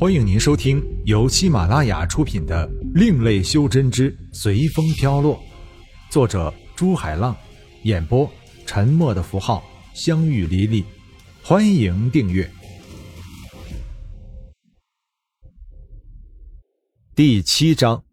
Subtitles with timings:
[0.00, 5.34] 欢迎您收听由喜马拉雅出品的《另类修真之随风飘落》，
[6.08, 7.36] 作者朱海浪，
[7.82, 8.30] 演播
[8.64, 9.60] 沉默的符号、
[9.94, 10.84] 相遇离离。
[11.42, 12.48] 欢迎订阅。
[17.16, 18.04] 第七章，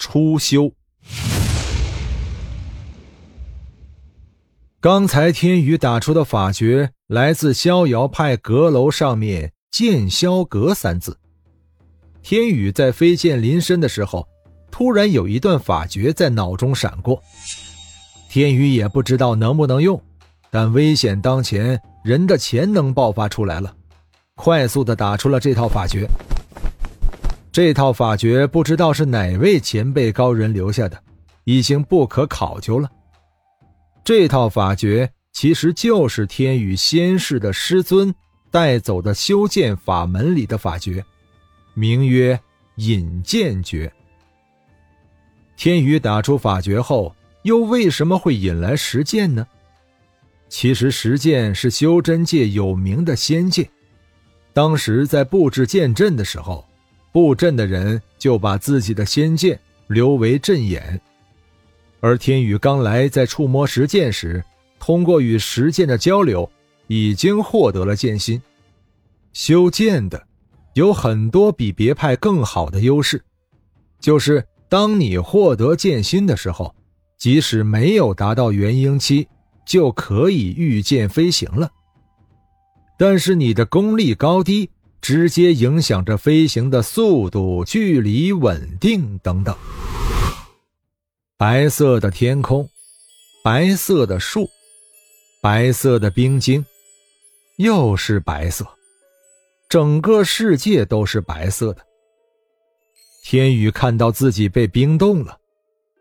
[0.00, 0.74] 初修。
[4.80, 11.16] 刚才天宇打出的法诀来自逍遥派阁楼上面“剑霄阁”三字。
[12.22, 14.28] 天宇在飞剑临身的时候，
[14.70, 17.20] 突然有一段法诀在脑中闪过。
[18.28, 20.00] 天宇也不知道能不能用，
[20.50, 23.74] 但危险当前，人的潜能爆发出来了，
[24.36, 26.06] 快速的打出了这套法诀。
[27.50, 31.02] 这套法诀不知道是哪位前辈高人留下的，
[31.44, 32.90] 已经不可考究了。
[34.04, 38.14] 这套法诀其实就是天宇仙世的师尊
[38.52, 41.02] 带走的修剑法门里的法诀，
[41.72, 42.38] 名曰
[42.76, 43.90] 引剑诀。
[45.56, 49.46] 天宇打出法诀后，又为什么会引来石剑呢？
[50.50, 53.66] 其实石剑是修真界有名的仙剑，
[54.52, 56.62] 当时在布置剑阵的时候，
[57.10, 61.00] 布阵的人就把自己的仙剑留为阵眼。
[62.00, 64.44] 而天宇刚来，在触摸石剑时，
[64.78, 66.50] 通过与石剑的交流，
[66.94, 68.42] 已经获得了剑心。
[69.32, 70.26] 修剑的
[70.74, 73.24] 有很多比别派更好的优势，
[73.98, 76.74] 就是当你获得剑心的时候，
[77.16, 79.26] 即使没有达到元婴期，
[79.64, 81.70] 就可以御剑飞行了。
[82.98, 84.68] 但是你的功力高低，
[85.00, 89.56] 直接影响着飞行的速度、距离、稳定等等。
[91.38, 92.68] 白色的天空，
[93.42, 94.48] 白色的树，
[95.40, 96.64] 白色的冰晶，
[97.62, 98.66] 又是白色，
[99.68, 101.86] 整个世界都是白色的。
[103.22, 105.38] 天宇看到自己被冰冻了，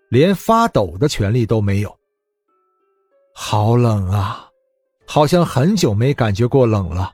[0.10, 1.96] 连发抖的权利都没有。
[3.36, 4.50] 好冷啊，
[5.06, 7.14] 好像很久没感觉过冷了。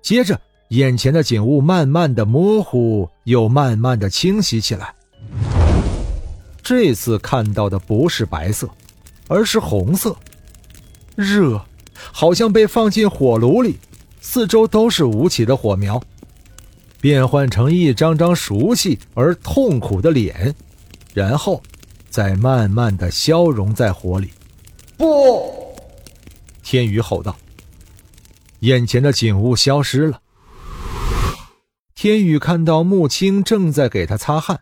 [0.00, 4.94] 接着，眼前的景物慢慢的模糊，又慢慢的清晰起来。
[6.62, 8.66] 这次看到的不是白色，
[9.28, 10.16] 而是红色，
[11.14, 11.62] 热，
[11.94, 13.78] 好像被放进火炉里，
[14.20, 16.02] 四周都是舞起的火苗，
[17.00, 20.54] 变换成一张张熟悉而痛苦的脸，
[21.14, 21.62] 然后
[22.08, 24.30] 再慢慢的消融在火里。
[24.96, 25.74] 不！
[26.62, 27.36] 天宇吼道。
[28.60, 30.20] 眼前的景物消失了。
[31.96, 34.60] 天宇看到穆青正在给他擦汗。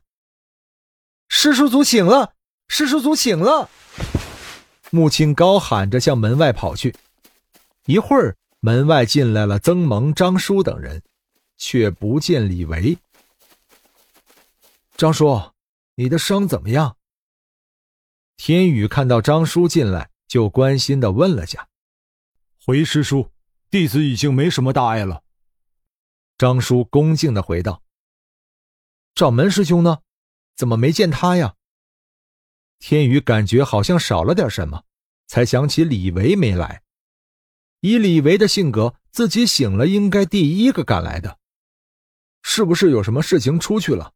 [1.28, 2.32] 师叔祖醒了！
[2.68, 3.68] 师叔祖醒了！
[4.90, 6.94] 穆青高喊着向门外跑去。
[7.90, 11.02] 一会儿，门外进来了曾蒙、张叔等人，
[11.56, 12.96] 却不见李维。
[14.96, 15.50] 张叔，
[15.96, 16.96] 你的伤怎么样？
[18.36, 21.66] 天宇看到张叔进来，就关心的问了下。
[22.64, 23.28] 回师叔，
[23.70, 25.24] 弟子已经没什么大碍了。
[26.38, 27.82] 张叔恭敬的回道。
[29.16, 29.98] 掌门师兄呢？
[30.54, 31.56] 怎么没见他呀？
[32.78, 34.84] 天宇感觉好像少了点什么，
[35.26, 36.84] 才想起李维没来。
[37.80, 41.38] 以李维的性格，自己醒了应该第一个赶来的，
[42.42, 44.12] 是不是有什么事情出去了？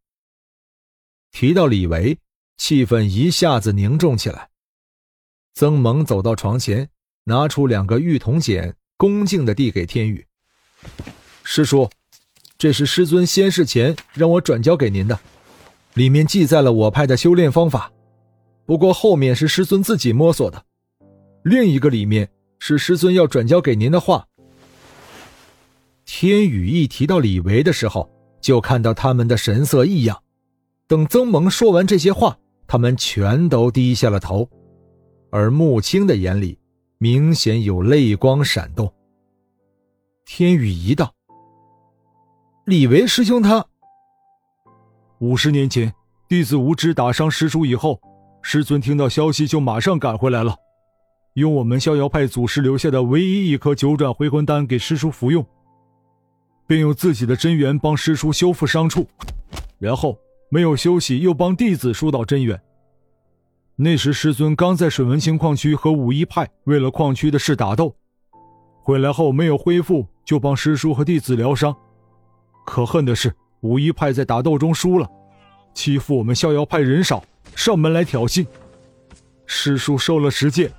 [1.30, 2.18] 提到李维，
[2.56, 4.50] 气氛一下子凝重起来。
[5.54, 6.90] 曾蒙走到床前，
[7.24, 10.26] 拿出两个玉铜简，恭敬的递给天宇
[11.42, 11.88] ：“师叔，
[12.58, 15.18] 这是师尊仙逝前让我转交给您的。”
[15.94, 17.92] 里面记载了我派的修炼方法，
[18.66, 20.66] 不过后面是师尊自己摸索的。
[21.44, 22.28] 另一个里面
[22.66, 24.26] 是师尊要转交给您的话。
[26.06, 28.10] 天宇一提到李维的时候，
[28.40, 30.22] 就看到他们的神色异样。
[30.86, 34.48] 等曾蒙说完这些话，他们全都低下了头，
[35.30, 36.58] 而穆青的眼里
[36.96, 38.90] 明显有泪光闪动。
[40.24, 41.12] 天宇一道
[42.64, 43.66] ：“李维师兄他。”
[45.20, 45.92] 五十年前，
[46.30, 48.00] 弟子无知打伤师叔以后，
[48.40, 50.56] 师尊听到消息就马上赶回来了，
[51.34, 55.44] 用我们逍遥派祖师留下的唯一一颗九转回魂丹给师叔服用，
[56.64, 59.08] 并用自己的真元帮师叔修复伤处，
[59.80, 60.16] 然后
[60.48, 62.60] 没有休息又帮弟子疏导真元。
[63.74, 67.96] 那时师尊刚在水文清矿区和五一派为了矿区的事打斗，
[68.84, 71.74] 回来后没有恢复，就帮师叔和弟子疗伤。
[72.64, 73.34] 可恨的是。
[73.62, 75.10] 五一派在打斗中输了，
[75.72, 77.24] 欺负我们逍遥派人少，
[77.56, 78.46] 上门来挑衅。
[79.46, 80.70] 师叔收了石剑，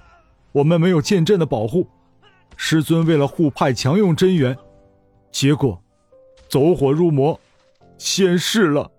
[0.55, 1.85] 我们没有剑阵的保护，
[2.55, 4.57] 师尊为了护派强用真元，
[5.29, 5.77] 结果
[6.47, 7.37] 走火入魔，
[7.97, 8.89] 仙逝了。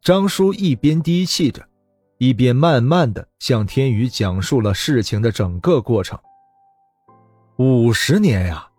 [0.00, 1.62] 张叔一边低泣着，
[2.16, 6.18] 一边慢慢的向天宇讲述了事情的整个过程。
[7.58, 8.70] 五十年呀，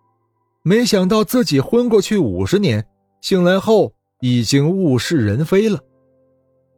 [0.64, 2.84] 没想到自己昏过去五十年，
[3.22, 5.80] 醒来后已经物是人非了。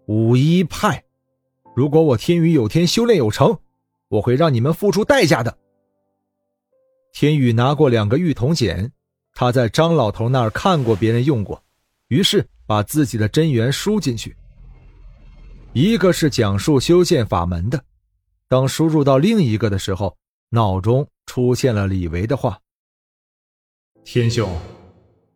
[0.08, 1.02] 五一派，
[1.74, 3.58] 如果我天宇有天修炼有成，
[4.12, 5.58] 我会让你们付出代价的。
[7.13, 8.92] 天宇拿过两个玉铜简，
[9.34, 11.63] 他在张老头那儿看过别人用过，
[12.10, 14.36] 于是把自己的真元输进去。
[15.72, 17.81] 一个是讲述修剑法门的，
[18.50, 20.18] 当输入到另一个的时候，
[20.50, 22.60] 脑中出现了李维的话
[24.04, 24.54] ：“天兄，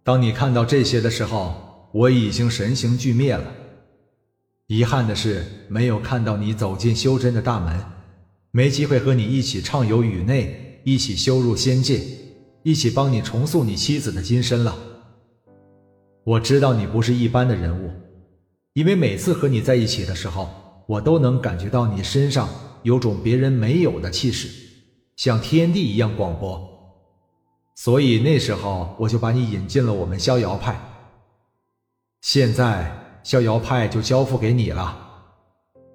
[0.04, 3.54] 当你看到这些的时候，我已经神形俱灭了。
[4.68, 7.80] 遗憾的是，没有看到你走进修真的大门，
[8.56, 12.02] 没机会和你一起畅游宇内，一起修入仙界，
[12.64, 14.74] 一起帮你重塑你妻子的金身了。
[16.24, 17.92] 我知道你不是一般的人物。”
[18.72, 20.48] 因为每次和你在一起的时候，
[20.88, 22.48] 我都能感觉到你身上
[22.84, 24.48] 有种别人没有的气势，
[25.18, 26.66] 像天地一样广博，
[27.76, 30.80] 所以那时候我就把你引进了我们逍遥派。
[32.22, 34.98] 现在逍遥派就交付给你了，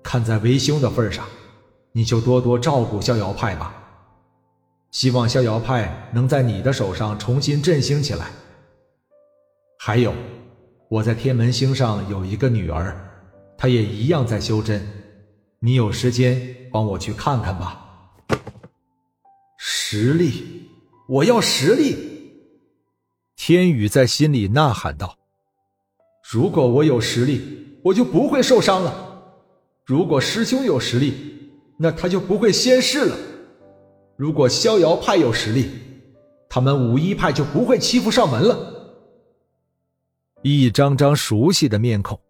[0.03, 1.27] 看在为兄的份上，
[1.93, 3.75] 你就多多照顾逍遥派吧。
[4.91, 8.31] 希望逍遥派能在你的手上重新振兴起来。
[9.79, 10.13] 还有。
[10.89, 12.97] 我在天门星上有一个女儿，
[13.57, 14.85] 她也一样在修真。
[15.61, 17.87] 你有时间帮我去看看吧。
[19.57, 20.69] 实力，
[21.07, 21.97] 我要实力！
[23.37, 25.17] 天宇在心里呐喊道
[26.29, 28.93] ：“如果我有实力，我就不会受伤了；
[29.87, 31.30] 如果师兄有实力，
[31.83, 33.17] 那他就不会仙逝了；
[34.15, 35.71] 如果逍遥派有实力，
[36.47, 39.01] 他们五一派就不会欺负上门了。”
[40.45, 42.21] 一张张熟悉的面孔，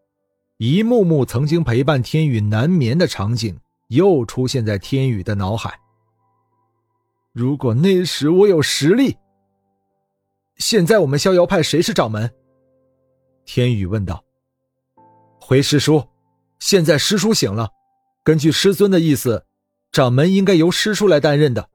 [0.58, 3.58] 一幕幕曾经陪伴天宇难眠的场景，
[3.88, 5.76] 又出现在天宇的脑海。
[7.32, 9.16] 如果那时我有实力，
[10.58, 12.30] 现在我们逍遥派谁是掌门？
[13.44, 14.22] 天宇问道。
[15.40, 16.04] 回师叔，
[16.60, 17.68] 现在师叔醒了，
[18.22, 19.46] 根据师尊的意思，
[19.90, 21.70] 掌门应该由师叔来担任的。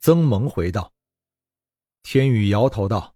[0.00, 0.92] 曾蒙回道。
[2.02, 3.14] 天宇摇头道。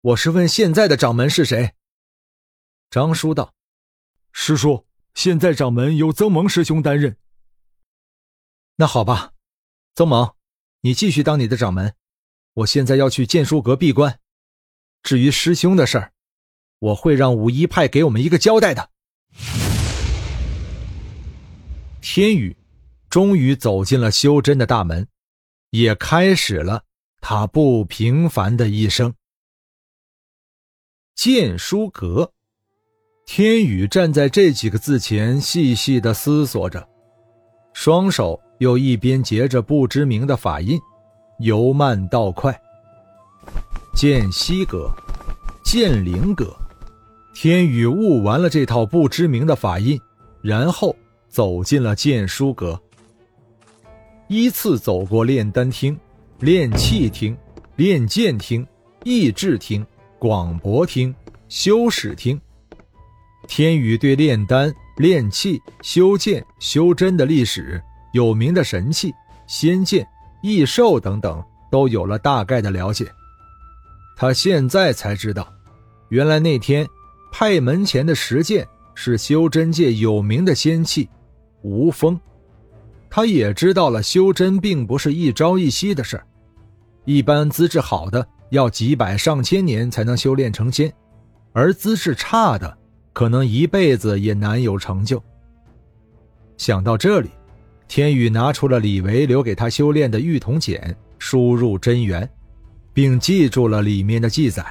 [0.00, 1.74] 我是问现在的掌门是谁？
[2.90, 3.54] 张叔道
[4.32, 7.16] ：“师叔，现在掌门由曾蒙师兄担任。”
[8.76, 9.32] 那好吧，
[9.94, 10.34] 曾蒙，
[10.80, 11.94] 你继续当你的掌门。
[12.52, 14.20] 我现在要去剑书阁闭关。
[15.02, 16.12] 至于师兄的事儿，
[16.78, 18.90] 我会让五一派给我们一个交代的。
[22.06, 22.54] 天宇
[23.08, 25.08] 终于走进了修真的大门，
[25.70, 26.82] 也开始了
[27.22, 29.14] 他不平凡的一生。
[31.14, 32.30] 剑书阁，
[33.24, 36.86] 天宇站在这几个字前，细细的思索着，
[37.72, 40.78] 双手又一边结着不知名的法印，
[41.38, 42.54] 由慢到快。
[43.94, 44.92] 剑西阁，
[45.64, 46.54] 剑灵阁，
[47.34, 49.98] 天宇悟完了这套不知名的法印，
[50.42, 50.94] 然后
[51.34, 52.80] 走进了剑书阁，
[54.28, 55.98] 依次走过炼丹厅、
[56.38, 57.36] 炼气厅、
[57.74, 58.64] 炼剑厅、
[59.02, 59.84] 意志厅。
[60.16, 61.14] 广博厅、
[61.48, 62.40] 修史厅，
[63.48, 67.82] 天宇对炼丹、炼气、修剑、修真的历史、
[68.14, 69.12] 有名的神器、
[69.46, 70.06] 仙剑、
[70.40, 73.06] 异兽等等都有了大概的了解。
[74.16, 75.52] 他现在才知道，
[76.08, 76.88] 原来那天
[77.30, 81.06] 派门前的石剑是修真界有名的仙器——
[81.64, 82.20] 无风。
[83.10, 86.22] 他也知道了，修真并不是一朝一夕的事，
[87.04, 88.24] 一般资质好的。
[88.50, 90.92] 要几百上千年才能修炼成仙，
[91.52, 92.78] 而资质差的
[93.12, 95.20] 可能一辈子也难有成就。
[96.56, 97.30] 想到这里，
[97.88, 102.30] 天宇拿出了李维留给他修炼的玉铜简，输入真元，
[102.92, 104.64] 并记住了里面的记载。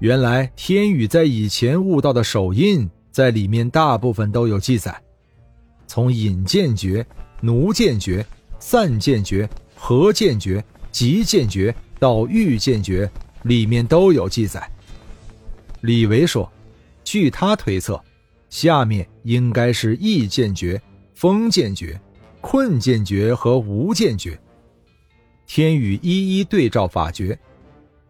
[0.00, 4.94] 原来天宇在以前悟到的手印在里面大部分都有记载，
[5.90, 7.04] 从引剑诀、
[7.40, 8.24] 奴剑诀、
[8.60, 11.74] 散剑诀、合剑诀、集剑诀。
[11.98, 13.10] 到御剑诀
[13.42, 14.70] 里面都有记载。
[15.80, 16.50] 李维说
[17.02, 18.00] ：“据他推测，
[18.48, 20.80] 下面应该是异剑诀、
[21.12, 22.00] 封剑诀、
[22.40, 24.40] 困剑诀和无剑诀。”
[25.46, 27.38] 天宇一一对照法诀，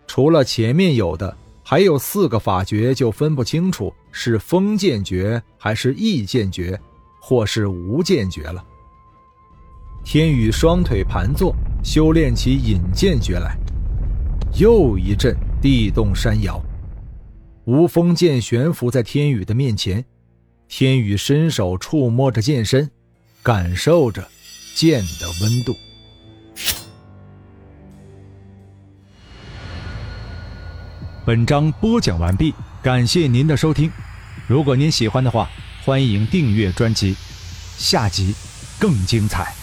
[0.06, 6.78] 除了前面有的，还有四个法诀就分不清楚是封剑诀还是异剑诀，
[7.20, 8.64] 或是无剑诀了。
[10.02, 13.56] 天宇双腿盘坐，修炼起引剑诀来。
[14.58, 16.60] 又一阵地动山摇。
[17.66, 20.04] 无锋剑悬浮在天宇的面前，
[20.66, 22.90] 天宇伸手触摸着剑身，
[23.42, 24.26] 感受着
[24.74, 25.76] 剑的温度。
[31.24, 33.88] 本章播讲完毕，感谢您的收听。
[34.48, 35.48] 如果您喜欢的话，
[35.90, 37.16] 欢迎订阅专辑，
[37.76, 38.32] 下集
[38.78, 39.59] 更精彩。